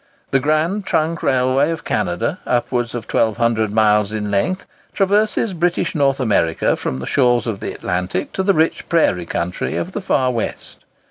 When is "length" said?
4.31-4.65